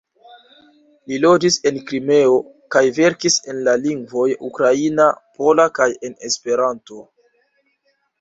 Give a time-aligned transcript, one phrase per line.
[1.09, 2.39] Li loĝis en Krimeo,
[2.75, 6.99] kaj verkis en la lingvoj ukraina, pola kaj en Esperanto.